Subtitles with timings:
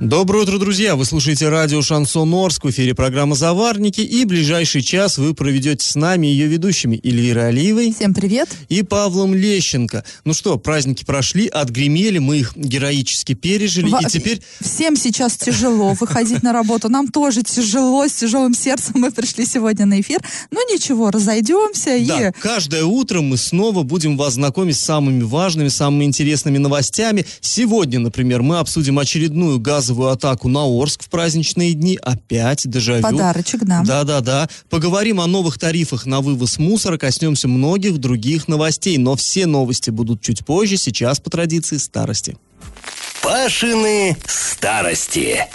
[0.00, 0.94] Доброе утро, друзья!
[0.94, 5.96] Вы слушаете радио «Шансон Орск», в эфире программа «Заварники», и ближайший час вы проведете с
[5.96, 7.92] нами ее ведущими Эльвирой Алиевой.
[7.92, 8.48] Всем привет!
[8.68, 10.04] И Павлом Лещенко.
[10.24, 14.40] Ну что, праздники прошли, отгремели, мы их героически пережили, Во- и теперь...
[14.60, 16.88] Всем сейчас тяжело выходить на работу.
[16.88, 20.20] Нам тоже тяжело, с тяжелым сердцем мы пришли сегодня на эфир.
[20.52, 22.32] Ну ничего, разойдемся Да, и...
[22.40, 27.26] каждое утро мы снова будем вас знакомить с самыми важными, самыми интересными новостями.
[27.40, 31.98] Сегодня, например, мы обсудим очередную газовую атаку на Орск в праздничные дни.
[32.02, 33.02] Опять дежавю.
[33.02, 33.84] Подарочек нам.
[33.84, 34.48] Да-да-да.
[34.68, 38.98] Поговорим о новых тарифах на вывоз мусора, коснемся многих других новостей.
[38.98, 42.36] Но все новости будут чуть позже, сейчас по традиции старости.
[43.22, 45.46] Пашины старости.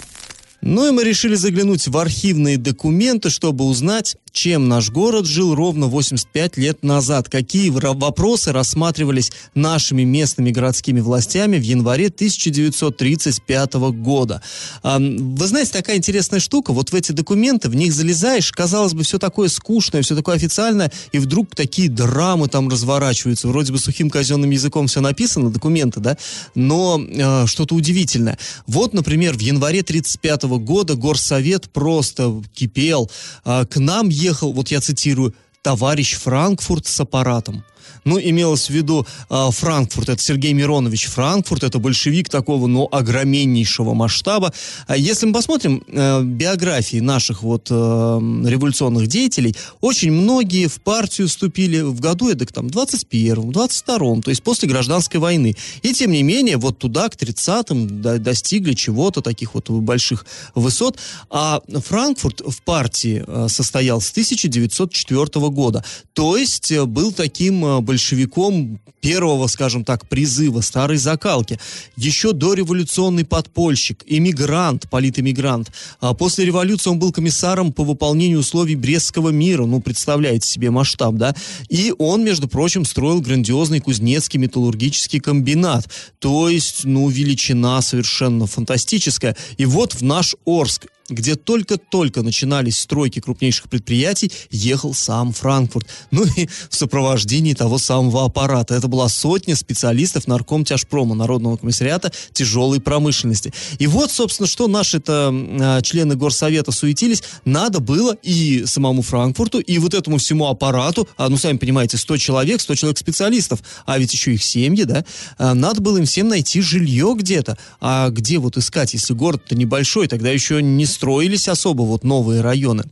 [0.60, 5.86] Ну и мы решили заглянуть в архивные документы, чтобы узнать, чем наш город жил ровно
[5.86, 14.42] 85 лет назад, какие вопросы рассматривались нашими местными городскими властями в январе 1935 года.
[14.82, 19.20] Вы знаете, такая интересная штука, вот в эти документы, в них залезаешь, казалось бы, все
[19.20, 24.50] такое скучное, все такое официальное, и вдруг такие драмы там разворачиваются, вроде бы сухим казенным
[24.50, 26.18] языком все написано, документы, да,
[26.56, 28.36] но э, что-то удивительное.
[28.66, 33.08] Вот, например, в январе 35 года Горсовет просто кипел.
[33.44, 37.64] А, К нам ехал, вот я цитирую, товарищ Франкфурт с аппаратом.
[38.04, 43.94] Ну, имелось в виду а, Франкфурт, это Сергей Миронович Франкфурт, это большевик такого, но огроменнейшего
[43.94, 44.52] масштаба.
[44.86, 51.28] А если мы посмотрим э, биографии наших вот э, революционных деятелей, очень многие в партию
[51.28, 55.56] вступили в году, эдак там, 21-м, 22-м, то есть после гражданской войны.
[55.82, 60.98] И тем не менее, вот туда, к 30-м, до- достигли чего-то, таких вот больших высот.
[61.30, 65.84] А Франкфурт в партии э, состоял с 1904 года.
[66.12, 71.60] То есть э, был таким э, большевиком первого, скажем так, призыва, старой закалки.
[71.96, 75.70] Еще дореволюционный подпольщик, иммигрант, политэмигрант.
[76.00, 79.64] А после революции он был комиссаром по выполнению условий Брестского мира.
[79.64, 81.36] Ну, представляете себе масштаб, да?
[81.68, 85.88] И он, между прочим, строил грандиозный кузнецкий металлургический комбинат.
[86.18, 89.36] То есть, ну, величина совершенно фантастическая.
[89.56, 95.86] И вот в наш Орск где только-только начинались стройки крупнейших предприятий, ехал сам Франкфурт.
[96.10, 98.74] Ну и в сопровождении того самого аппарата.
[98.74, 103.52] Это была сотня специалистов наркомтяжпрома, Народного комиссариата тяжелой промышленности.
[103.78, 109.78] И вот, собственно, что наши-то а, члены горсовета суетились, надо было и самому Франкфурту, и
[109.78, 114.12] вот этому всему аппарату, а, ну, сами понимаете, 100 человек, 100 человек специалистов, а ведь
[114.12, 115.04] еще их семьи, да,
[115.36, 117.58] а, надо было им всем найти жилье где-то.
[117.80, 122.84] А где вот искать, если город-то небольшой, тогда еще не строились особо вот новые районы.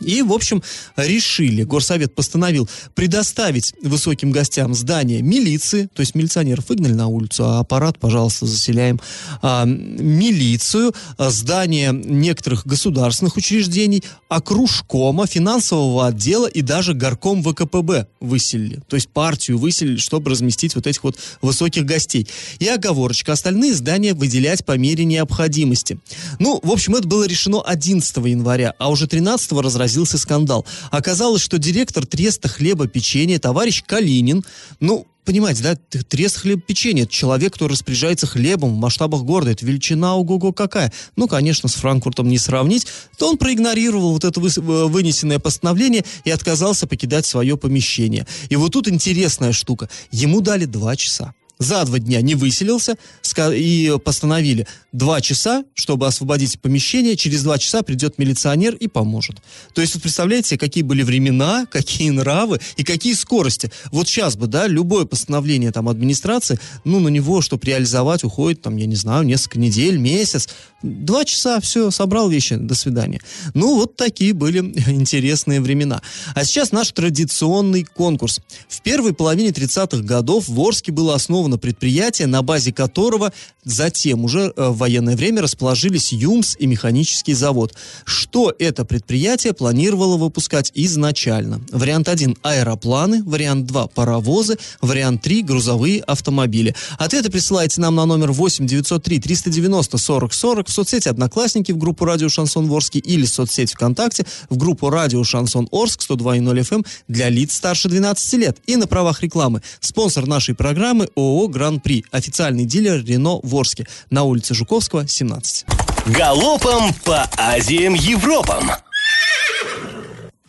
[0.00, 0.62] И, в общем,
[0.96, 7.60] решили, горсовет постановил предоставить высоким гостям здание милиции, то есть милиционеров выгнали на улицу, а
[7.60, 9.00] аппарат, пожалуйста, заселяем,
[9.42, 18.80] а, милицию, здание некоторых государственных учреждений, окружкома, финансового отдела и даже горком ВКПБ выселили.
[18.88, 22.26] То есть партию выселили, чтобы разместить вот этих вот высоких гостей.
[22.58, 25.98] И оговорочка, остальные здания выделять по мере необходимости.
[26.38, 29.52] Ну, в общем, это было решено 11 января, а уже 13
[29.86, 30.66] разразился скандал.
[30.90, 34.44] Оказалось, что директор треста хлеба печенья, товарищ Калинин,
[34.80, 39.64] ну, понимаете, да, трест хлеб печенья, это человек, кто распоряжается хлебом в масштабах города, это
[39.64, 40.92] величина ого-го какая.
[41.14, 42.86] Ну, конечно, с Франкфуртом не сравнить,
[43.16, 48.26] то он проигнорировал вот это э, вынесенное постановление и отказался покидать свое помещение.
[48.48, 49.88] И вот тут интересная штука.
[50.10, 51.32] Ему дали два часа.
[51.58, 52.96] За два дня не выселился
[53.38, 57.16] и постановили два часа, чтобы освободить помещение.
[57.16, 59.36] Через два часа придет милиционер и поможет.
[59.74, 63.70] То есть, вы представляете, какие были времена, какие нравы и какие скорости.
[63.90, 68.76] Вот сейчас бы, да, любое постановление там администрации, ну, на него, чтобы реализовать, уходит там,
[68.76, 70.48] я не знаю, несколько недель, месяц.
[70.82, 73.20] Два часа, все, собрал вещи, до свидания.
[73.54, 74.58] Ну, вот такие были
[74.90, 76.02] интересные времена.
[76.34, 78.40] А сейчас наш традиционный конкурс.
[78.68, 83.32] В первой половине 30-х годов в Орске было основано предприятие, на базе которого
[83.64, 87.74] затем уже э, в военное время расположились ЮМС и механический завод.
[88.04, 91.60] Что это предприятие планировало выпускать изначально?
[91.72, 96.74] Вариант 1– аэропланы, вариант 2– паровозы, вариант 3– грузовые автомобили.
[96.98, 102.04] Ответы присылайте нам на номер 8 903 390 40 40 в соцсети «Одноклассники» в группу
[102.04, 106.84] «Радио Шансон Ворске» или в соцсети ВКонтакте в группу «Радио Шансон Орск» 102.0 FM эм
[107.08, 108.58] для лиц старше 12 лет.
[108.66, 109.62] И на правах рекламы.
[109.80, 115.64] Спонсор нашей программы ООО «Гран-при», официальный дилер «Рено» в Орске на улице Жуковского, 17.
[116.06, 118.70] Галопом по Азиям Европам!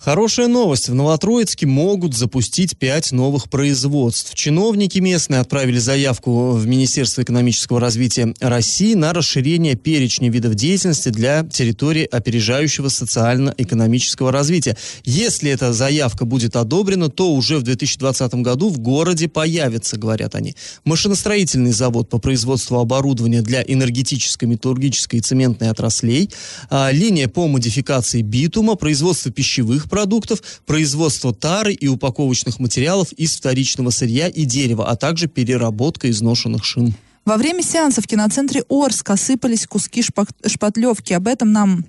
[0.07, 0.88] Хорошая новость.
[0.88, 4.36] В Новотроицке могут запустить пять новых производств.
[4.36, 11.44] Чиновники местные отправили заявку в Министерство экономического развития России на расширение перечня видов деятельности для
[11.44, 14.77] территории опережающего социально-экономического развития.
[15.04, 20.56] Если эта заявка будет одобрена, то уже в 2020 году в городе появится, говорят они,
[20.86, 26.30] машиностроительный завод по производству оборудования для энергетической, металлургической и цементной отраслей,
[26.69, 33.36] а, линия по модификации битума, производство пищевых продуктов, продуктов, производство тары и упаковочных материалов из
[33.36, 36.94] вторичного сырья и дерева, а также переработка изношенных шин.
[37.26, 41.14] Во время сеанса в киноцентре Орск осыпались куски шпатлевки.
[41.14, 41.84] Об этом нам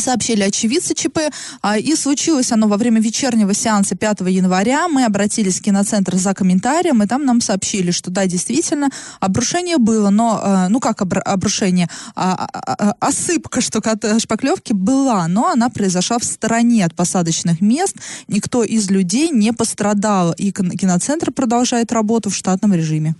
[0.00, 1.18] сообщили очевидцы ЧП,
[1.60, 4.88] а, и случилось оно во время вечернего сеанса 5 января.
[4.88, 8.90] Мы обратились в киноцентр за комментарием, и там нам сообщили, что да, действительно,
[9.20, 16.18] обрушение было, но, э, ну как обрушение, а, а, осыпка шпаклевки была, но она произошла
[16.18, 17.96] в стороне от посадочных мест,
[18.28, 23.14] никто из людей не пострадал, и киноцентр продолжает работу в штатном режиме.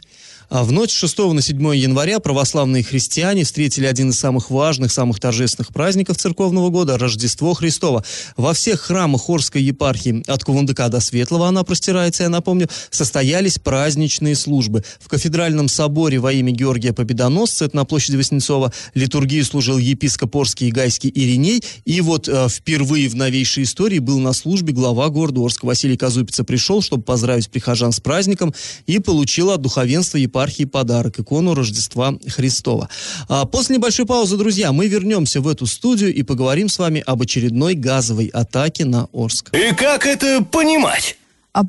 [0.55, 5.19] А в ночь 6 на 7 января православные христиане встретили один из самых важных, самых
[5.19, 8.05] торжественных праздников церковного года– Рождество Христово.
[8.37, 14.37] Во всех храмах Хорской епархии, от Кувандыка до Светлого, она простирается, я напомню, состоялись праздничные
[14.37, 14.85] службы.
[15.01, 20.69] В кафедральном соборе во имя Георгия Победоносца, это на площади Воснецова, литургию служил епископ Орский
[20.69, 21.65] и Гайский Ириней.
[21.87, 26.45] И вот э, впервые в новейшей истории был на службе глава города Орска Василий Казупица
[26.45, 28.53] пришел, чтобы поздравить прихожан с праздником
[28.85, 32.89] и получил от духовенства епархии епархии подарок, икону Рождества Христова.
[33.29, 37.23] А после небольшой паузы, друзья, мы вернемся в эту студию и поговорим с вами об
[37.23, 39.55] очередной газовой атаке на Орск.
[39.55, 41.17] И как это понимать?
[41.53, 41.63] А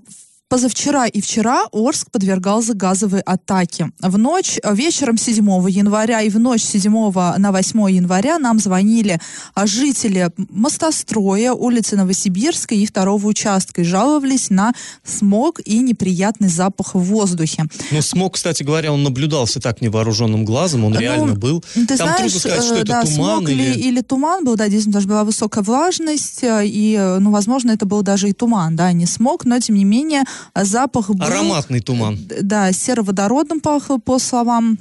[0.53, 3.89] Позавчера и вчера Орск подвергался газовой атаке.
[4.00, 6.94] В ночь, вечером 7 января и в ночь 7
[7.39, 9.19] на 8 января нам звонили
[9.63, 14.73] жители мостостроя, улицы Новосибирской и второго участка и жаловались на
[15.03, 17.65] смог и неприятный запах в воздухе.
[17.89, 21.63] Ну, смог, кстати говоря, он наблюдался так невооруженным глазом, он ну, реально был.
[21.73, 23.73] Ты Там знаешь, трудно сказать, что да, это туман смог или...
[23.79, 28.03] или туман был, да, действительно, даже была высокая влажность, э, и, ну, возможно, это был
[28.03, 30.25] даже и туман, да, не смог, но, тем не менее,
[30.56, 31.25] запах был...
[31.25, 32.19] Ароматный туман.
[32.42, 34.78] Да, сероводородным пахло, по словам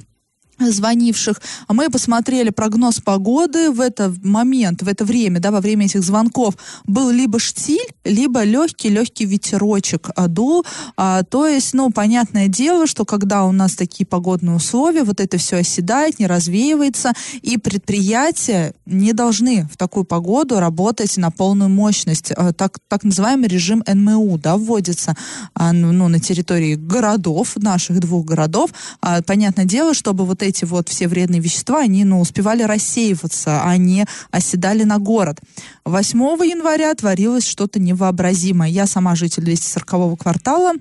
[0.59, 1.41] звонивших.
[1.67, 6.03] А мы посмотрели прогноз погоды в этот момент, в это время, да, во время этих
[6.03, 6.55] звонков
[6.85, 10.65] был либо штиль, либо легкий-легкий ветерочек дул.
[10.97, 15.37] А, то есть, ну, понятное дело, что когда у нас такие погодные условия, вот это
[15.37, 22.31] все оседает, не развеивается, и предприятия не должны в такую погоду работать на полную мощность.
[22.31, 25.15] А, так, так называемый режим НМУ, да, вводится
[25.53, 28.71] а, ну, на территории городов, наших двух городов.
[29.01, 33.77] А, понятное дело, чтобы вот эти вот все вредные вещества, они, ну, успевали рассеиваться, а
[33.77, 35.39] не оседали на город.
[35.85, 38.69] 8 января творилось что-то невообразимое.
[38.69, 40.73] Я сама житель 240-го квартала,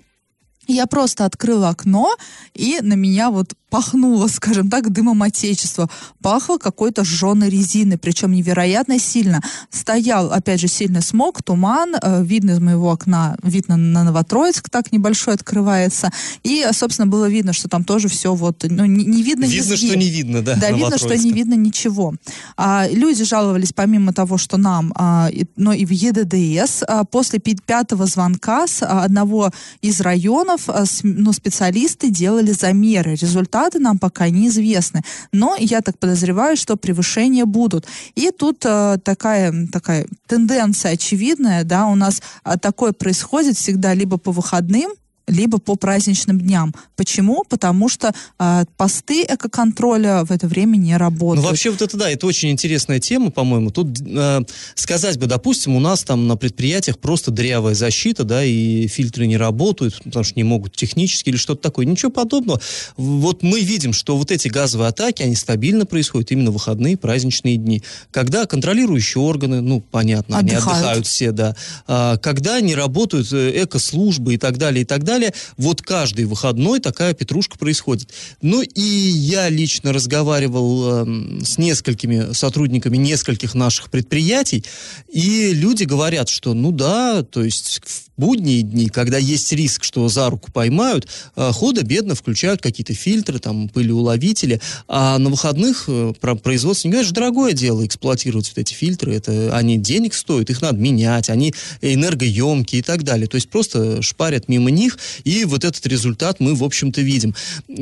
[0.67, 2.15] я просто открыла окно,
[2.55, 5.89] и на меня вот пахнуло, скажем так, дымом отечества.
[6.21, 9.41] Пахло какой-то сжженной резиной, причем невероятно сильно.
[9.71, 14.93] Стоял, опять же, сильный смог, туман, э, видно из моего окна, видно на Новотроицк, так
[14.93, 16.11] небольшой открывается.
[16.45, 19.87] И, собственно, было видно, что там тоже все вот, ну, не, не видно Видно, низги.
[19.87, 22.15] что не видно, да, Да, видно, что не видно ничего.
[22.59, 27.39] А, люди жаловались, помимо того, что нам, а, и, но и в ЕДДС, а, после
[27.39, 29.51] пятого звонка с а, одного
[29.81, 33.13] из районов, а, с, ну, специалисты делали замеры.
[33.13, 35.03] Результат результаты нам пока неизвестны.
[35.33, 37.87] Но я так подозреваю, что превышения будут.
[38.15, 44.19] И тут э, такая, такая тенденция очевидная, да, у нас э, такое происходит всегда либо
[44.19, 44.93] по выходным,
[45.27, 46.75] либо по праздничным дням.
[46.97, 47.45] Почему?
[47.49, 51.45] Потому что э, посты экоконтроля в это время не работают.
[51.45, 53.71] Ну, вообще, вот это да, это очень интересная тема, по-моему.
[53.71, 54.41] Тут э,
[54.75, 59.37] сказать бы, допустим, у нас там на предприятиях просто дырявая защита, да, и фильтры не
[59.37, 61.87] работают, потому что не могут технически или что-то такое.
[61.87, 62.61] Ничего подобного.
[62.97, 67.57] Вот мы видим, что вот эти газовые атаки, они стабильно происходят именно в выходные, праздничные
[67.57, 67.83] дни.
[68.11, 70.65] Когда контролирующие органы, ну, понятно, отдыхают.
[70.65, 71.57] они отдыхают все, да.
[71.87, 75.33] А, когда не работают э, экослужбы и так далее, и так далее, далее.
[75.57, 78.11] Вот каждый выходной такая петрушка происходит.
[78.41, 84.65] Ну и я лично разговаривал э, с несколькими сотрудниками нескольких наших предприятий,
[85.09, 87.81] и люди говорят, что ну да, то есть
[88.23, 93.69] будние дни, когда есть риск, что за руку поймают, э, худо-бедно включают какие-то фильтры, там,
[93.69, 99.57] пылеуловители, а на выходных э, производство, не же дорогое дело эксплуатировать вот эти фильтры, это
[99.57, 103.27] они денег стоят, их надо менять, они энергоемкие и так далее.
[103.27, 107.35] То есть просто шпарят мимо них, и вот этот результат мы, в общем-то, видим.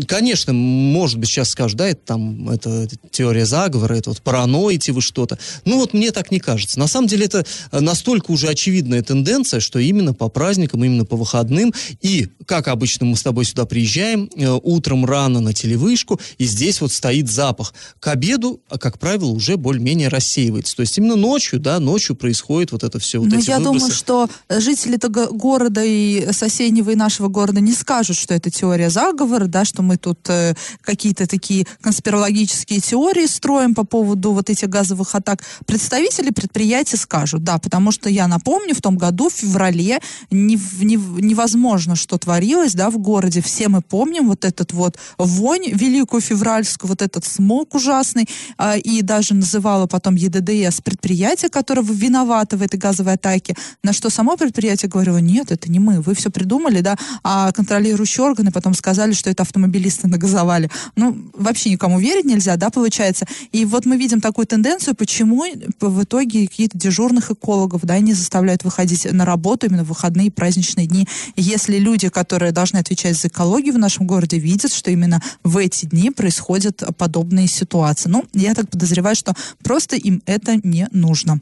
[0.06, 5.02] Конечно, может быть, сейчас скажут, да, это там, это теория заговора, это вот параноите вы
[5.02, 5.38] что-то.
[5.66, 6.78] Ну вот мне так не кажется.
[6.78, 11.72] На самом деле это настолько уже очевидная тенденция, что именно по праздникам, именно по выходным.
[12.00, 16.80] И, как обычно, мы с тобой сюда приезжаем, э, утром рано на телевышку, и здесь
[16.80, 17.74] вот стоит запах.
[17.98, 20.76] К обеду, а, как правило, уже более-менее рассеивается.
[20.76, 23.78] То есть именно ночью, да, ночью происходит вот это все, вот Но эти я выбросы.
[23.78, 28.90] думаю, что жители этого города и соседнего и нашего города не скажут, что это теория
[28.90, 34.68] заговора, да, что мы тут э, какие-то такие конспирологические теории строим по поводу вот этих
[34.68, 35.42] газовых атак.
[35.66, 40.00] Представители предприятия скажут, да, потому что я напомню, в том году, в феврале,
[40.30, 43.40] невозможно, что творилось, да, в городе.
[43.40, 49.02] Все мы помним вот этот вот вонь великую февральскую, вот этот смог ужасный, э, и
[49.02, 54.88] даже называла потом ЕДДС предприятие, которое виновато в этой газовой атаке, на что само предприятие
[54.88, 59.30] говорило, нет, это не мы, вы все придумали, да, а контролирующие органы потом сказали, что
[59.30, 60.70] это автомобилисты нагазовали.
[60.96, 63.26] Ну, вообще никому верить нельзя, да, получается.
[63.52, 65.44] И вот мы видим такую тенденцию, почему
[65.80, 71.06] в итоге какие-то дежурных экологов, да, не заставляют выходить на работу именно выходные праздничные дни.
[71.36, 75.84] Если люди, которые должны отвечать за экологию в нашем городе, видят, что именно в эти
[75.84, 78.08] дни происходят подобные ситуации.
[78.08, 81.40] Ну, я так подозреваю, что просто им это не нужно.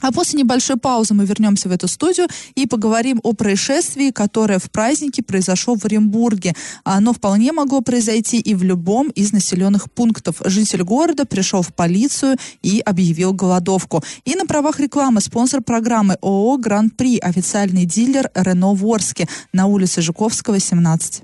[0.00, 4.70] А после небольшой паузы мы вернемся в эту студию и поговорим о происшествии, которое в
[4.70, 6.54] празднике произошло в Оренбурге.
[6.84, 10.40] Оно вполне могло произойти и в любом из населенных пунктов.
[10.44, 14.02] Житель города пришел в полицию и объявил голодовку.
[14.24, 20.60] И на правах рекламы спонсор программы ООО «Гран-при», официальный дилер «Рено Ворске» на улице Жуковского,
[20.60, 21.22] 17.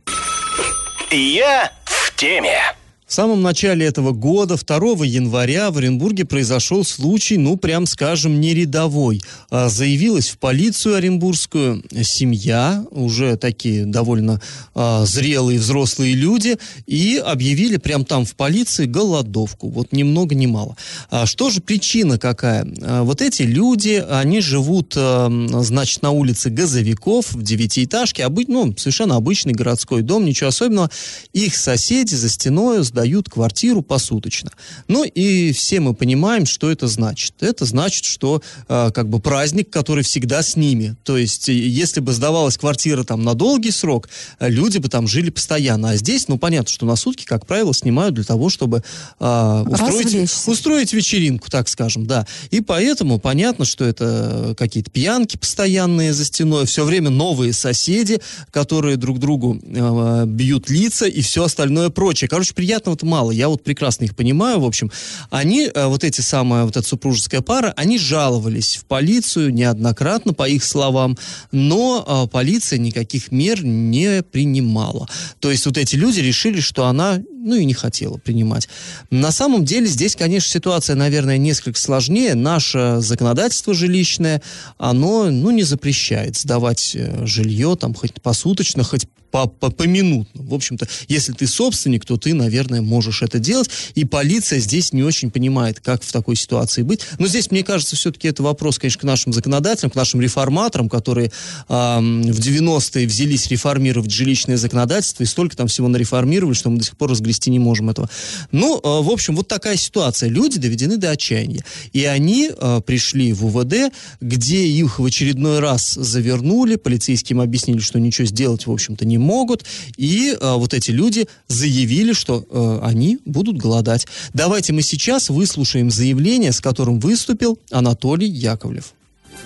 [1.11, 2.59] Я в теме.
[3.07, 8.53] В самом начале этого года, 2 января, в Оренбурге произошел случай, ну, прям скажем, не
[8.53, 9.23] рядовой.
[9.49, 14.43] А, заявилась в полицию оренбургскую семья, уже такие довольно
[14.75, 19.69] а, зрелые взрослые люди, и объявили прям там в полиции голодовку.
[19.69, 20.77] Вот ни много ни мало.
[21.09, 22.67] А что же причина какая?
[22.83, 25.31] А, вот эти люди, они живут, а,
[25.63, 30.91] значит, на улице Газовиков в девятиэтажке, обы- ну, совершенно обычный городской дом, ничего особенного.
[31.33, 34.51] Их соседи за стеной сдают квартиру посуточно.
[34.89, 37.35] Ну и все мы понимаем, что это значит.
[37.41, 40.97] Это значит, что э, как бы праздник, который всегда с ними.
[41.05, 45.29] То есть, если бы сдавалась квартира там на долгий срок, э, люди бы там жили
[45.29, 45.91] постоянно.
[45.91, 48.83] А здесь, ну понятно, что на сутки, как правило, снимают для того, чтобы
[49.21, 52.27] э, устроить, устроить вечеринку, так скажем, да.
[52.51, 58.97] И поэтому понятно, что это какие-то пьянки постоянные за стеной, все время новые соседи, которые
[58.97, 62.29] друг другу э, бьют лица и все остальное прочее.
[62.29, 63.31] Короче, приятно приятного-то мало.
[63.31, 64.91] Я вот прекрасно их понимаю, в общем.
[65.31, 70.49] Они, э, вот эти самая, вот эта супружеская пара, они жаловались в полицию неоднократно, по
[70.49, 71.17] их словам,
[71.53, 75.09] но а, полиция никаких мер не принимала.
[75.41, 78.69] То есть вот эти люди решили, что она ну и не хотела принимать.
[79.11, 82.35] На самом деле здесь, конечно, ситуация, наверное, несколько сложнее.
[82.35, 84.43] Наше законодательство жилищное,
[84.79, 90.43] оно, ну, не запрещает сдавать э, жилье там хоть посуточно, хоть по, по, поминутно.
[90.43, 93.69] В общем-то, если ты собственник, то ты, наверное, можешь это делать.
[93.95, 97.01] И полиция здесь не очень понимает, как в такой ситуации быть.
[97.19, 101.27] Но здесь, мне кажется, все-таки это вопрос, конечно, к нашим законодателям, к нашим реформаторам, которые
[101.27, 101.31] э,
[101.69, 106.97] в 90-е взялись реформировать жилищное законодательство, и столько там всего нареформировали, что мы до сих
[106.97, 108.09] пор разгрести не можем этого.
[108.53, 110.31] Ну, э, в общем, вот такая ситуация.
[110.31, 111.65] Люди доведены до отчаяния.
[111.93, 117.99] И они э, пришли в УВД, где их в очередной раз завернули, полицейским объяснили, что
[117.99, 119.65] ничего сделать, в общем-то, не могут,
[119.97, 122.47] и э, вот эти люди заявили, что
[122.83, 124.07] они будут голодать.
[124.35, 128.93] Давайте мы сейчас выслушаем заявление, с которым выступил Анатолий Яковлев.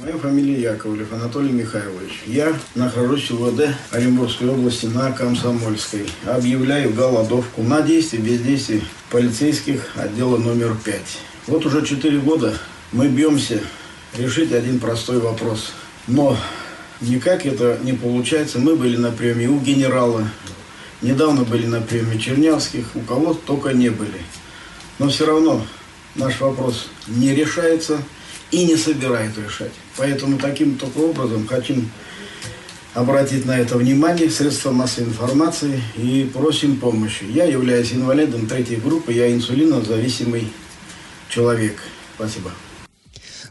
[0.03, 2.23] Моя фамилия Яковлев Анатолий Михайлович.
[2.25, 6.07] Я нахожусь в ВД Оренбургской области на Комсомольской.
[6.25, 8.81] Объявляю голодовку на действие, бездействие
[9.11, 11.01] полицейских отдела номер 5.
[11.49, 12.57] Вот уже 4 года
[12.93, 13.61] мы бьемся
[14.17, 15.73] решить один простой вопрос.
[16.07, 16.35] Но
[17.03, 18.59] никак это не получается.
[18.59, 20.27] Мы были на приеме у генерала,
[21.03, 24.23] недавно были на приеме Чернявских, у кого только не были.
[24.99, 25.67] Но все равно
[26.15, 27.99] наш вопрос не решается
[28.51, 29.73] и не собирает решать.
[29.97, 31.91] Поэтому таким только образом хотим
[32.95, 37.25] обратить на это внимание средства массовой информации и просим помощи.
[37.25, 40.49] Я являюсь инвалидом третьей группы, я инсулинозависимый
[41.29, 41.81] человек.
[42.17, 42.51] Спасибо.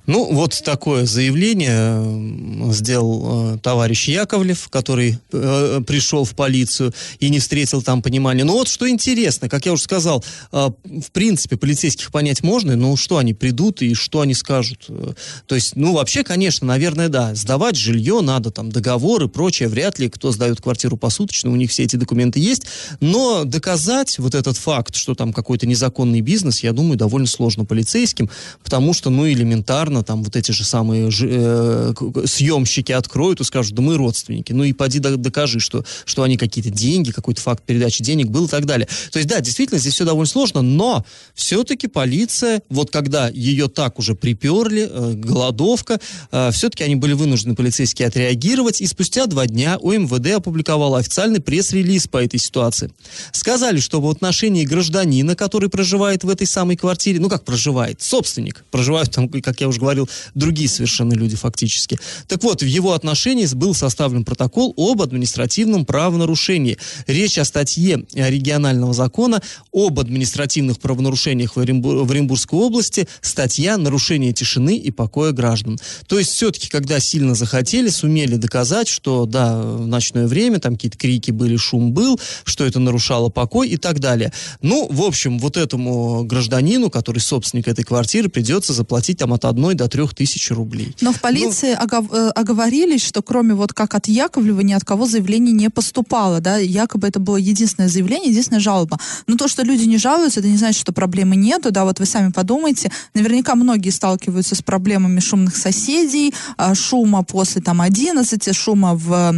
[0.10, 7.38] Ну, вот такое заявление сделал э, товарищ Яковлев, который э, пришел в полицию и не
[7.38, 8.44] встретил там понимания.
[8.44, 12.96] Но вот что интересно, как я уже сказал, э, в принципе, полицейских понять можно, но
[12.96, 14.86] что они придут и что они скажут.
[14.90, 15.14] Э,
[15.46, 20.10] то есть, ну, вообще, конечно, наверное, да, сдавать жилье надо, там, договоры, прочее, вряд ли
[20.10, 22.64] кто сдает квартиру посуточно, у них все эти документы есть,
[23.00, 28.28] но доказать вот этот факт, что там какой-то незаконный бизнес, я думаю, довольно сложно полицейским,
[28.64, 31.94] потому что, ну, элементарно ладно, там вот эти же самые э,
[32.26, 34.54] съемщики откроют и скажут, да мы родственники.
[34.54, 38.48] Ну и поди докажи, что, что они какие-то деньги, какой-то факт передачи денег был и
[38.48, 38.88] так далее.
[39.12, 44.00] То есть, да, действительно, здесь все довольно сложно, но все-таки полиция, вот когда ее так
[44.00, 46.00] уже приперли, э, голодовка,
[46.32, 52.08] э, все-таки они были вынуждены, полицейские, отреагировать, и спустя два дня ОМВД опубликовала официальный пресс-релиз
[52.08, 52.92] по этой ситуации.
[53.32, 58.64] Сказали, что в отношении гражданина, который проживает в этой самой квартире, ну как проживает, собственник,
[58.72, 62.00] проживают там, как я уже говорил, другие совершенно люди фактически.
[62.28, 66.78] Так вот, в его отношении был составлен протокол об административном правонарушении.
[67.08, 69.42] Речь о статье регионального закона
[69.74, 75.78] об административных правонарушениях в, Оренбур в Оренбургской области, статья «Нарушение тишины и покоя граждан».
[76.08, 80.98] То есть все-таки, когда сильно захотели, сумели доказать, что да, в ночное время там какие-то
[80.98, 84.34] крики были, шум был, что это нарушало покой и так далее.
[84.62, 89.76] Ну, в общем, вот этому гражданину, который собственник этой квартиры, придется заплатить там от одной
[89.76, 90.96] до трех тысяч рублей.
[91.02, 94.84] Но в полиции ну, огов, э, оговорились, что кроме вот как от Яковлева ни от
[94.84, 99.00] кого заявлений не поступало, да, якобы это было единственное заявление, единственная жалоба.
[99.28, 102.06] Но то, что люди не жалуются, это не значит, что проблемы нету, да, вот вы
[102.06, 108.96] сами подумайте, наверняка многие сталкиваются с проблемами шумных соседей, а, шума после там 11, шума
[108.96, 109.30] в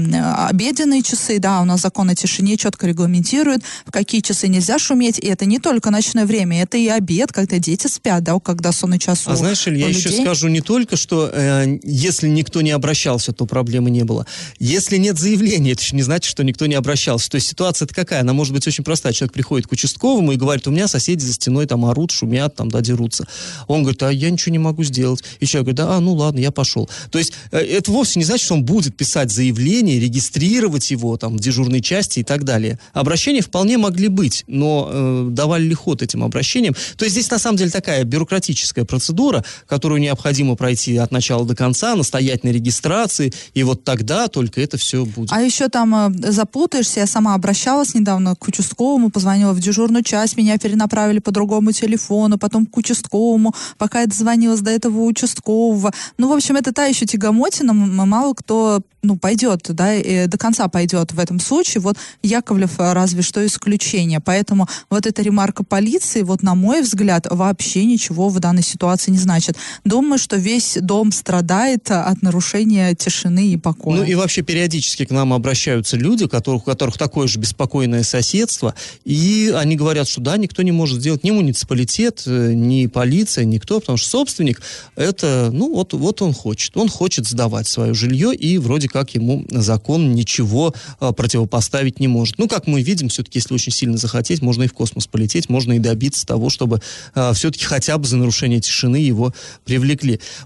[0.50, 5.20] обеденные часы, да, у нас закон о тишине четко регламентирует, в какие часы нельзя шуметь,
[5.20, 9.00] и это не только ночное время, это и обед, когда дети спят, да, когда сонный
[9.00, 13.32] час А знаешь, Иль, я еще скажу, не только, что э, если никто не обращался,
[13.34, 14.26] то проблемы не было.
[14.60, 17.30] Если нет заявления, это еще не значит, что никто не обращался.
[17.30, 18.22] То есть ситуация-то какая?
[18.22, 19.14] Она может быть очень простая.
[19.14, 22.70] Человек приходит к участковому и говорит, у меня соседи за стеной там орут, шумят, там,
[22.70, 23.28] да, дерутся.
[23.68, 25.24] Он говорит, а я ничего не могу сделать.
[25.40, 26.90] И человек говорит, да, а, ну ладно, я пошел.
[27.10, 31.38] То есть э, это вовсе не значит, что он будет писать заявление, регистрировать его там
[31.38, 32.80] в дежурной части и так далее.
[32.94, 36.76] Обращения вполне могли быть, но э, давали ли ход этим обращениям?
[36.98, 41.56] То есть здесь на самом деле такая бюрократическая процедура, которую необходимо пройти от начала до
[41.56, 45.32] конца, настоять на регистрации, и вот тогда только это все будет.
[45.32, 50.36] А еще там э, запутаешься, я сама обращалась недавно к участковому, позвонила в дежурную часть,
[50.38, 55.92] меня перенаправили по другому телефону, потом к участковому, пока я дозвонилась до этого участкового.
[56.18, 60.68] Ну, в общем, это та еще тягомотина, мало кто ну, пойдет, да, и до конца
[60.68, 61.82] пойдет в этом случае.
[61.82, 64.20] Вот Яковлев э, разве что исключение.
[64.20, 69.18] Поэтому вот эта ремарка полиции, вот на мой взгляд, вообще ничего в данной ситуации не
[69.18, 69.58] значит.
[69.84, 74.00] Думаю, что весь дом страдает от нарушения тишины и покоя.
[74.00, 78.76] Ну и вообще периодически к нам обращаются люди, которых, у которых такое же беспокойное соседство,
[79.06, 83.80] и они говорят, что да, никто не может сделать ни муниципалитет, э, ни полиция, никто,
[83.80, 84.62] потому что собственник,
[84.96, 86.76] это, ну вот, вот он хочет.
[86.76, 92.38] Он хочет сдавать свое жилье, и вроде как ему закон ничего а, противопоставить не может.
[92.38, 95.74] Ну, как мы видим, все-таки, если очень сильно захотеть, можно и в космос полететь, можно
[95.74, 96.82] и добиться того, чтобы
[97.14, 99.34] а, все-таки хотя бы за нарушение тишины его
[99.66, 99.91] привлекли.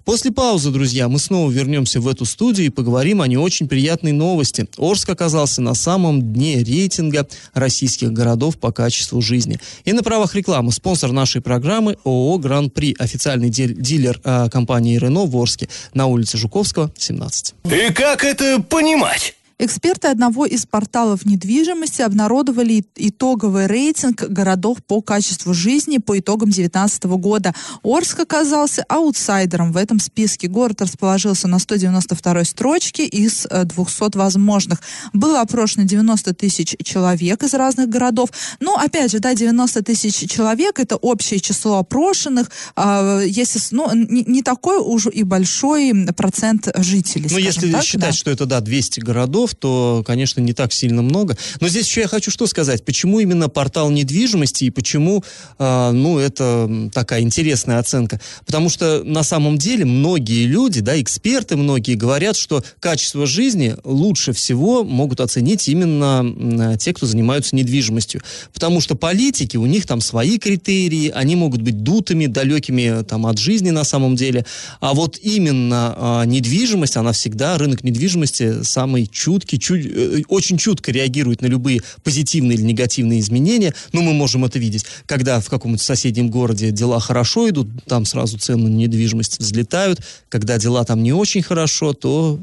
[0.03, 4.11] После паузы, друзья, мы снова вернемся в эту студию и поговорим о не очень приятной
[4.11, 4.67] новости.
[4.77, 9.59] Орск оказался на самом дне рейтинга российских городов по качеству жизни.
[9.83, 15.35] И на правах рекламы спонсор нашей программы ООО «Гран-при», официальный дилер э, компании «Рено» в
[15.35, 17.53] Орске на улице Жуковского, 17.
[17.65, 19.35] И как это понимать?
[19.57, 27.05] Эксперты одного из порталов недвижимости обнародовали итоговый рейтинг городов по качеству жизни по итогам 2019
[27.05, 27.53] года.
[27.81, 30.49] Орск оказался аутсайдером в этом списке.
[30.49, 34.81] Город расположился на 192 строчке из 200 э, возможных.
[35.13, 38.31] Было опрошено 90 тысяч человек из разных городов.
[38.59, 42.51] Но, опять же, да, 90 тысяч человек– это общее число опрошенных.
[42.75, 47.29] А, если, ну, не, не такой уж и большой процент жителей.
[47.31, 48.11] Ну, если так, считать, да.
[48.11, 51.37] что это, да, 200 городов, городов, то, конечно, не так сильно много.
[51.61, 52.83] Но здесь еще я хочу что сказать.
[52.83, 55.23] Почему именно портал недвижимости и почему,
[55.59, 58.19] э, ну, это такая интересная оценка?
[58.45, 64.33] Потому что на самом деле многие люди, да, эксперты многие говорят, что качество жизни лучше
[64.33, 68.21] всего могут оценить именно те, кто занимаются недвижимостью.
[68.53, 73.37] Потому что политики, у них там свои критерии, они могут быть дутыми, далекими там от
[73.37, 74.45] жизни на самом деле.
[74.79, 80.57] А вот именно э, недвижимость, она всегда, рынок недвижимости самый чуткий чутки, чуть, э, очень
[80.57, 83.73] чутко реагируют на любые позитивные или негативные изменения.
[83.91, 88.37] Ну, мы можем это видеть, когда в каком-нибудь соседнем городе дела хорошо идут, там сразу
[88.37, 89.99] цены на недвижимость взлетают.
[90.29, 92.39] Когда дела там не очень хорошо, то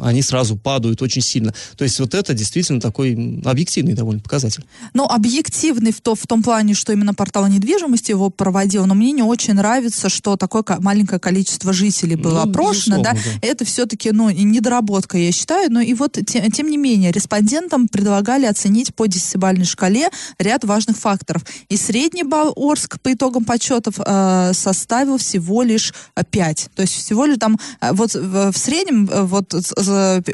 [0.00, 1.54] они сразу падают очень сильно.
[1.76, 4.64] То есть вот это действительно такой объективный довольно показатель.
[4.92, 9.12] Ну, объективный в, то, в том плане, что именно портал недвижимости его проводил, но мне
[9.12, 13.12] не очень нравится, что такое маленькое количество жителей было ну, опрошено, да?
[13.12, 13.20] да.
[13.42, 18.46] Это все-таки, ну, недоработка, я считаю, но и вот, тем, тем не менее, респондентам предлагали
[18.46, 20.08] оценить по десятибальной шкале
[20.38, 21.44] ряд важных факторов.
[21.68, 25.92] И средний балл Орск по итогам подсчетов э, составил всего лишь
[26.30, 26.70] 5.
[26.74, 29.50] То есть всего лишь там, э, вот в, в среднем, э, вот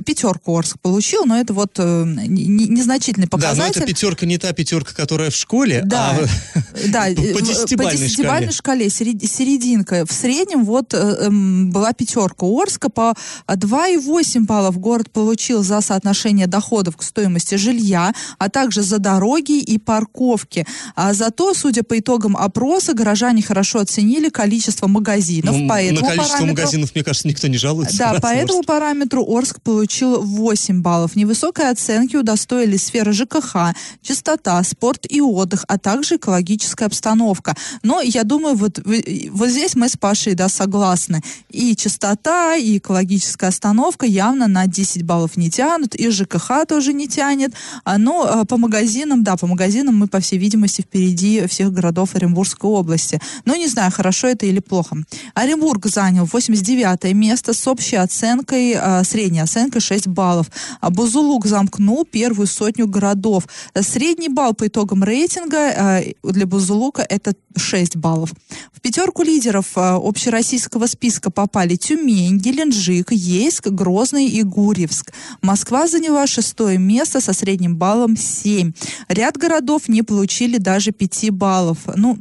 [0.05, 3.59] пятерку Орск получил, но это вот э, незначительный показатель.
[3.59, 6.19] Да, но эта пятерка не та пятерка, которая в школе, да,
[6.55, 8.89] а да, по десятибальной, по десятибальной шкале.
[8.89, 10.07] шкале серединка.
[10.07, 13.15] В среднем вот эм, была пятерка Орска по
[13.49, 19.79] 2,8 баллов город получил за соотношение доходов к стоимости жилья, а также за дороги и
[19.79, 20.67] парковки.
[20.95, 25.57] А зато, судя по итогам опроса, горожане хорошо оценили количество магазинов.
[25.57, 27.97] Ну, по этому на количество параметру, магазинов, мне кажется, никто не жалуется.
[27.99, 31.17] Да, по этому параметру Орск получил 8 баллов.
[31.17, 37.57] Невысокой оценки удостоили сфера ЖКХ, чистота, спорт и отдых, а также экологическая обстановка.
[37.83, 41.23] Но я думаю, вот, вот здесь мы с Пашей да, согласны.
[41.51, 47.09] И чистота, и экологическая остановка явно на 10 баллов не тянут, и ЖКХ тоже не
[47.09, 47.53] тянет.
[47.85, 52.15] А, но а, по магазинам, да, по магазинам мы, по всей видимости, впереди всех городов
[52.15, 53.21] Оренбургской области.
[53.45, 54.97] Но не знаю, хорошо это или плохо.
[55.35, 60.47] Оренбург занял 89 место с общей оценкой, а, средней оценкой 6 баллов.
[60.83, 63.45] Бузулук замкнул первую сотню городов.
[63.81, 68.33] Средний балл по итогам рейтинга для Бузулука это 6 баллов.
[68.73, 75.13] В пятерку лидеров общероссийского списка попали Тюмень, Геленджик, Ейск, Грозный и Гурьевск.
[75.43, 78.73] Москва заняла шестое место со средним баллом 7.
[79.09, 81.79] Ряд городов не получили даже 5 баллов.
[81.97, 82.19] Ну,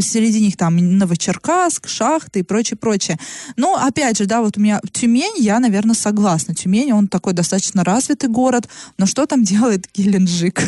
[0.00, 3.18] среди них там Новочеркасск, Шахты и прочее, прочее.
[3.56, 6.54] Но, опять же, да, вот у меня Тюмень, я, наверное, согласна.
[6.54, 10.62] Тюмень, он такой достаточно развитый город, но что там делает Геленджик?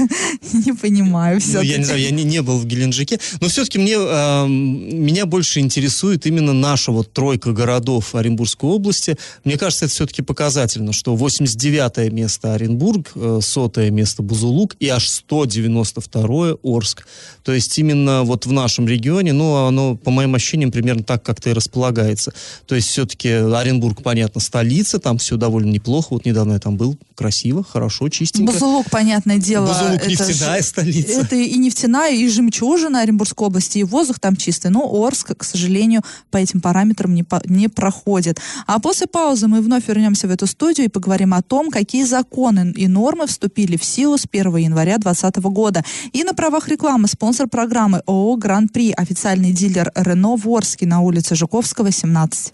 [0.52, 1.58] Не понимаю все.
[1.58, 5.26] Ну, я не знаю, я не, не был в Геленджике, но все-таки мне, э, меня
[5.26, 9.16] больше интересует именно наша вот тройка городов Оренбургской области.
[9.44, 15.08] Мне кажется, это все-таки показательно, что 89 место Оренбург, э, сотое место Бузулук и аж
[15.08, 17.06] 192 Орск.
[17.42, 21.50] То есть именно вот в нашем регионе, ну, оно, по моим ощущениям, примерно так как-то
[21.50, 22.32] и располагается.
[22.66, 26.08] То есть все-таки Оренбург, понятно, столица, там все довольно неплохо.
[26.10, 28.52] Вот недавно я там был, красиво, хорошо, чистенько.
[28.52, 29.66] Бузулук, понятное дело.
[29.66, 31.20] Бузулук это нефтяная ж, столица.
[31.20, 34.70] Это и нефтяная, и жемчужина Оренбургской области, и воздух там чистый.
[34.70, 38.40] Но Орск, к сожалению, по этим параметрам не, по, не проходит.
[38.66, 42.72] А после паузы мы вновь вернемся в эту студию и поговорим о том, какие законы
[42.76, 45.84] и нормы вступили в силу с 1 января 2020 года.
[46.12, 51.36] И на правах рекламы спонсор программы ООО «Гран-при», официальный дилер «Рено» в Орске на улице
[51.36, 52.50] Жуковского, 17.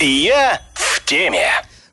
[0.00, 1.48] Я в теме.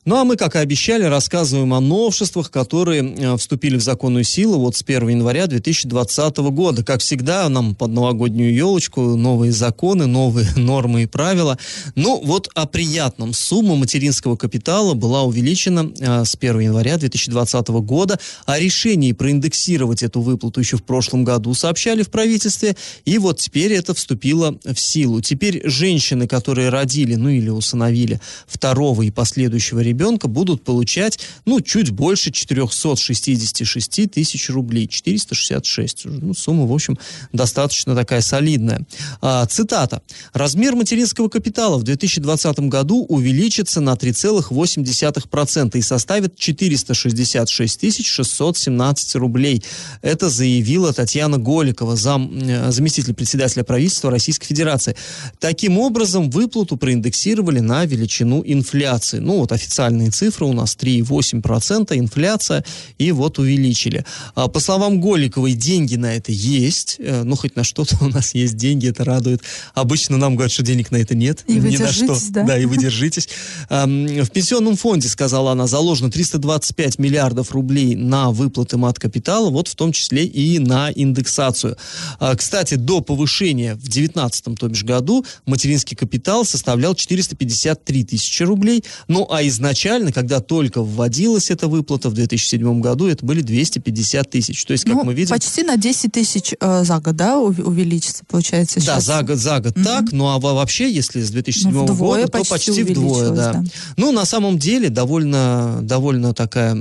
[0.06, 4.60] Ну а мы, как и обещали, рассказываем о новшествах, которые э, вступили в законную силу
[4.60, 6.84] вот с 1 января 2020 года.
[6.84, 11.58] Как всегда, нам под новогоднюю елочку новые законы, новые нормы и правила.
[11.96, 13.32] Ну вот о приятном.
[13.32, 18.20] Сумма материнского капитала была увеличена э, с 1 января 2020 года.
[18.46, 22.76] О решении проиндексировать эту выплату еще в прошлом году сообщали в правительстве.
[23.06, 25.22] И вот теперь это вступило в силу.
[25.22, 31.62] Теперь женщины, которые родили, ну или усыновили второго и последующего ребенка, ребенка будут получать, ну,
[31.62, 34.88] чуть больше 466 тысяч рублей.
[34.88, 36.06] 466.
[36.06, 36.98] Ну, сумма, в общем,
[37.32, 38.86] достаточно такая солидная.
[39.22, 40.02] А, цитата.
[40.34, 49.64] «Размер материнского капитала в 2020 году увеличится на 3,8% и составит 466 617 рублей».
[50.02, 54.96] Это заявила Татьяна Голикова, зам, э, заместитель председателя правительства Российской Федерации.
[55.40, 59.20] Таким образом, выплату проиндексировали на величину инфляции.
[59.20, 62.64] Ну, вот официально официальные цифры у нас 3,8%, инфляция,
[62.98, 64.06] и вот увеличили.
[64.36, 68.34] А, по словам Голиковой, деньги на это есть, э, ну, хоть на что-то у нас
[68.34, 69.42] есть деньги, это радует.
[69.74, 71.44] Обычно нам говорят, что денег на это нет.
[71.48, 72.44] И вы держитесь, да?
[72.44, 73.28] Да, и вы держитесь.
[73.70, 79.92] В пенсионном фонде, сказала она, заложено 325 миллиардов рублей на выплаты мат-капитала, вот в том
[79.92, 81.78] числе и на индексацию.
[82.20, 88.84] А, кстати, до повышения в 2019, то бишь году, материнский капитал составлял 453 тысячи рублей,
[89.08, 94.30] ну а изначально изначально, когда только вводилась эта выплата в 2007 году, это были 250
[94.30, 94.64] тысяч.
[94.66, 95.30] То есть, как Ну, мы видим...
[95.30, 99.06] Почти на 10 тысяч э, за год, да, ув- увеличится, получается, Да, сейчас?
[99.06, 102.32] за год, за год так, ну а во- вообще, если с 2007 Ну, года, то
[102.40, 103.54] почти почти вдвое, да.
[103.54, 103.64] да.
[103.98, 106.78] Ну, на самом деле, довольно, довольно такая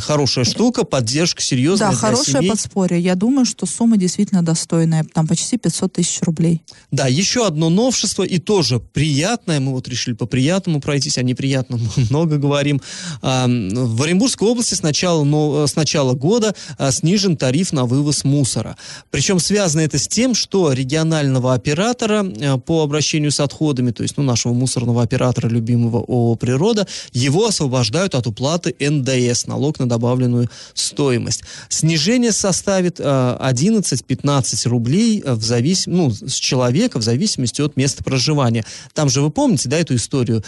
[0.00, 2.50] хорошая штука, поддержка серьезная Да, хорошее семей.
[2.50, 3.00] подспорье.
[3.00, 5.04] Я думаю, что сумма действительно достойная.
[5.14, 6.62] Там почти 500 тысяч рублей.
[6.90, 11.80] Да, еще одно новшество, и тоже приятное, мы вот решили по приятному пройтись, о неприятном
[12.10, 12.80] много говорим.
[13.22, 18.24] А, В Оренбургской области с начала, но, с начала года а, снижен тариф на вывоз
[18.24, 18.76] мусора.
[19.10, 24.16] Причем связано это с тем, что регионального оператора а, по обращению с отходами, то есть
[24.16, 30.48] ну, нашего мусорного оператора любимого ООО «Природа», его освобождают от уплаты НДС, налог на добавленную
[30.74, 31.42] стоимость.
[31.68, 35.86] Снижение составит а, 11-15 рублей в завис...
[35.86, 38.64] ну, с человека в зависимости от места проживания.
[38.94, 40.44] Там же вы помните, да, эту историю?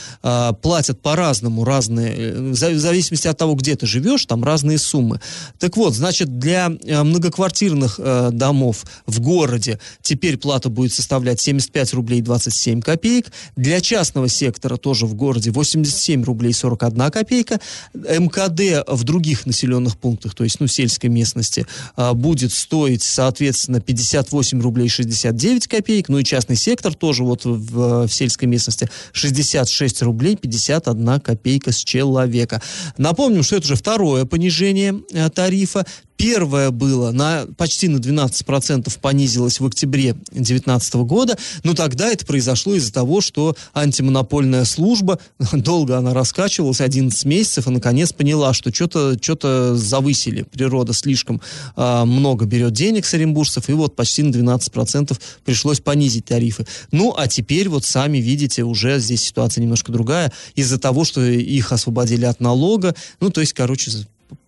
[0.62, 4.78] Платят по-разному, разные, э, в за- в зависимости от того, где ты живешь, там разные
[4.78, 5.20] суммы.
[5.58, 11.94] Так вот, значит, для э, многоквартирных э, домов в городе теперь плата будет составлять 75
[11.94, 13.26] рублей 27 копеек.
[13.56, 17.60] Для частного сектора тоже в городе 87 рублей 41 копейка.
[17.94, 21.66] МКД в других населенных пунктах, то есть, ну, сельской местности,
[22.14, 26.08] будет стоить, соответственно, 58 рублей 69 копеек.
[26.08, 31.85] Ну и частный сектор тоже вот в, в сельской местности 66 рублей 51 копейка с
[31.85, 32.62] человека.
[32.98, 35.85] Напомним, что это уже второе понижение э, тарифа.
[36.16, 42.74] Первое было на, почти на 12% понизилось в октябре 2019 года, но тогда это произошло
[42.77, 45.18] из-за того, что антимонопольная служба,
[45.53, 51.40] долго она раскачивалась, 11 месяцев, и наконец поняла, что что-то что завысили, природа слишком
[51.74, 56.64] а, много берет денег с оренбуржцев, и вот почти на 12% пришлось понизить тарифы.
[56.92, 61.72] Ну, а теперь вот сами видите, уже здесь ситуация немножко другая, из-за того, что их
[61.72, 63.90] освободили от налога, ну, то есть, короче,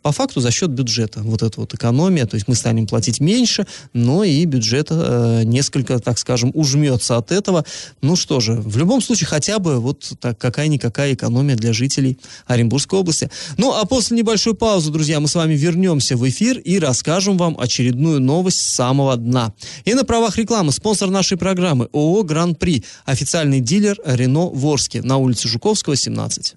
[0.07, 3.67] по факту за счет бюджета вот эта вот экономия, то есть мы станем платить меньше,
[3.93, 7.65] но и бюджет э, несколько, так скажем, ужмется от этого.
[8.03, 13.01] Ну что же, в любом случае хотя бы вот так какая-никакая экономия для жителей Оренбургской
[13.01, 13.31] области.
[13.59, 17.59] Ну а после небольшой паузы, друзья, мы с вами вернемся в эфир и расскажем вам
[17.59, 19.55] очередную новость с самого дна.
[19.85, 25.49] И на правах рекламы спонсор нашей программы ООО «Гран-при», официальный дилер Рено Ворске на улице
[25.49, 26.55] Жуковского, 17.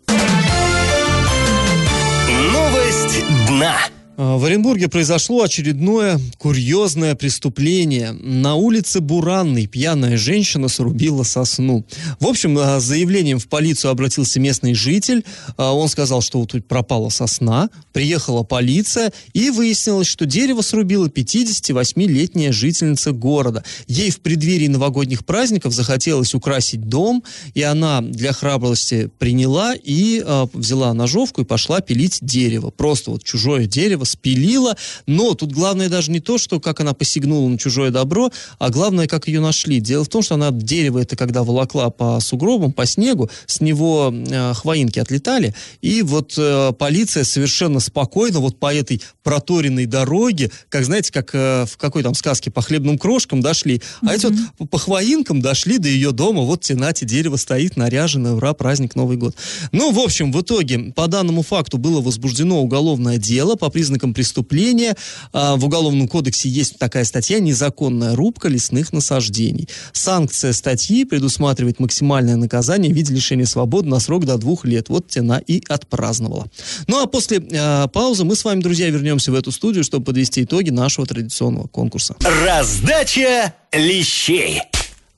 [2.40, 3.76] Новость дна.
[4.22, 8.12] А, В Оренбурге произошло очередное курьезное преступление.
[8.12, 11.86] На улице Буранной пьяная женщина срубила сосну.
[12.20, 15.24] В общем, а, с заявлением в полицию обратился местный житель.
[15.56, 17.70] А, Он сказал, что вот тут пропала сосна.
[17.94, 23.64] Приехала полиция и выяснилось, что дерево срубила 58-летняя жительница города.
[23.88, 30.22] Ей в преддверии новогодних праздников захотелось украсить дом, и она для храбрости приняла и
[30.54, 32.70] взяла ножовку и пошла пилить дерево.
[32.70, 34.76] Просто вот чужое дерево спилила.
[35.06, 39.08] Но тут главное даже не то, что как она посягнула на чужое добро, а главное,
[39.08, 39.80] как ее нашли.
[39.80, 44.14] Дело в том, что она дерево это когда волокла по сугробам, по снегу, с него
[44.14, 50.86] э, хвоинки отлетали, и вот э, полиция совершенно спокойно вот по этой проторенной дороге, как
[50.86, 54.80] знаете, как э, в какой там сказке по хлебным крошкам дошли, а эти вот по-
[54.80, 59.36] хвоинкам дошли до ее дома, вот тенате дерево стоит, наряженное, ура, праздник, Новый год.
[59.72, 64.96] Ну, в общем, в итоге по данному факту было возбуждено уголовное дело по признакам преступления.
[65.34, 69.68] А, В Уголовном кодексе есть такая статья «Незаконная рубка лесных насаждений».
[69.92, 74.90] Санкция статьи предусматривает максимальное наказание в виде лишения свободы на срок до двух лет.
[74.90, 76.48] Вот тена и отпраздновала.
[76.88, 80.44] Ну, а после а, паузы мы с вами, друзья, вернемся в эту студию, чтобы подвести
[80.44, 82.16] итоги нашего традиционного конкурса.
[82.46, 84.62] Раздача лещей.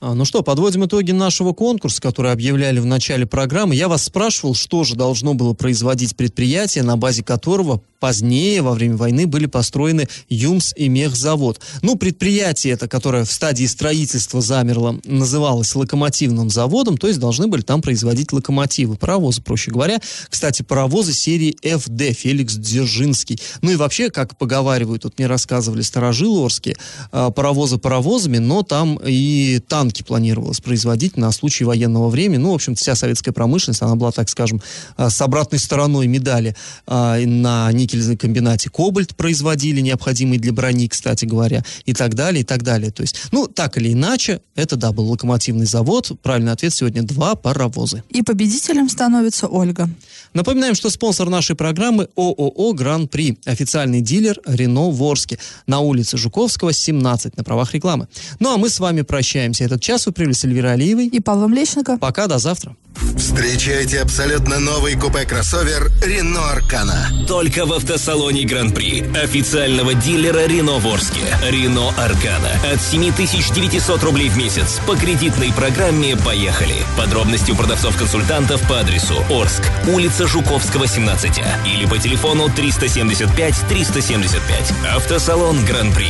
[0.03, 3.75] А, Ну что, подводим итоги нашего конкурса, который объявляли в начале программы.
[3.75, 8.97] Я вас спрашивал, что же должно было производить предприятие, на базе которого позднее, во время
[8.97, 11.61] войны, были построены ЮМС и Мехзавод.
[11.83, 17.61] Ну, предприятие это, которое в стадии строительства замерло, называлось локомотивным заводом, то есть должны были
[17.61, 19.99] там производить локомотивы, паровозы, проще говоря.
[20.29, 23.39] Кстати, паровозы серии FD, Феликс Дзержинский.
[23.61, 26.77] Ну и вообще, как поговаривают, тут мне рассказывали старожилы орские,
[27.11, 29.59] а, паровозы паровозами, но там и
[29.91, 32.37] танки планировалось производить на случай военного времени.
[32.37, 34.61] Ну, в общем вся советская промышленность, она была, так скажем,
[34.95, 36.55] а, с обратной стороной медали
[36.87, 38.69] а, на никельном комбинате.
[38.69, 42.91] Кобальт производили, необходимый для брони, кстати говоря, и так далее, и так далее.
[42.91, 46.11] То есть, ну, так или иначе, это, да, был локомотивный завод.
[46.23, 48.03] Правильный ответ сегодня два паровозы.
[48.09, 49.89] И победителем становится Ольга.
[50.33, 57.35] Напоминаем, что спонсор нашей программы ООО «Гран-при», официальный дилер Рено Ворске на улице Жуковского, 17,
[57.35, 58.07] на правах рекламы.
[58.39, 59.65] Ну а мы с вами прощаемся.
[59.65, 61.07] Этот час вы привели с Эльвирой Алиевой.
[61.07, 61.97] И Павла Млечника.
[61.97, 62.75] Пока, до завтра.
[63.17, 67.25] Встречайте абсолютно новый купе-кроссовер Рено Аркана.
[67.27, 69.03] Только в автосалоне Гран-при.
[69.15, 71.21] Официального дилера Рено в Орске.
[71.49, 72.51] Рено Аркана.
[72.71, 74.79] От 7900 рублей в месяц.
[74.85, 76.75] По кредитной программе «Поехали».
[76.97, 81.41] Подробности у продавцов-консультантов по адресу Орск, улица Жуковского, 17.
[81.65, 84.73] Или по телефону 375 375.
[84.95, 86.09] Автосалон Гран-при.